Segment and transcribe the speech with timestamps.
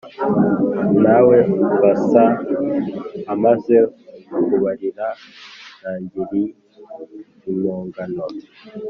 [1.01, 2.23] ntawebasa
[3.33, 3.77] amaze
[4.47, 5.07] kubarira
[5.79, 8.25] ntangiriy-impongano